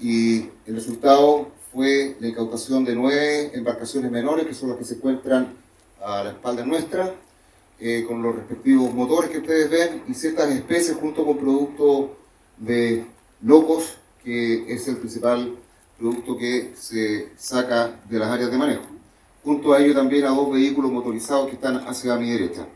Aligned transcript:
y 0.00 0.48
el 0.66 0.74
resultado 0.74 1.48
fue 1.72 2.16
la 2.20 2.28
incautación 2.28 2.84
de 2.84 2.94
nueve 2.94 3.50
embarcaciones 3.54 4.10
menores, 4.10 4.46
que 4.46 4.54
son 4.54 4.70
las 4.70 4.78
que 4.78 4.84
se 4.84 4.94
encuentran 4.94 5.54
a 6.02 6.24
la 6.24 6.30
espalda 6.30 6.64
nuestra, 6.64 7.14
eh, 7.78 8.04
con 8.08 8.22
los 8.22 8.34
respectivos 8.34 8.92
motores 8.94 9.30
que 9.30 9.38
ustedes 9.38 9.70
ven, 9.70 10.02
y 10.08 10.14
ciertas 10.14 10.50
especies 10.50 10.96
junto 10.96 11.24
con 11.24 11.36
productos 11.36 12.10
de 12.56 13.04
locos, 13.42 13.96
que 14.24 14.72
es 14.72 14.88
el 14.88 14.96
principal 14.96 15.54
producto 15.98 16.36
que 16.36 16.72
se 16.76 17.30
saca 17.36 18.00
de 18.08 18.18
las 18.18 18.30
áreas 18.30 18.50
de 18.50 18.58
manejo. 18.58 18.84
Junto 19.44 19.72
a 19.72 19.80
ello 19.80 19.94
también 19.94 20.24
a 20.24 20.30
dos 20.30 20.50
vehículos 20.52 20.90
motorizados 20.90 21.48
que 21.48 21.54
están 21.54 21.76
hacia 21.86 22.16
mi 22.16 22.30
derecha. 22.30 22.66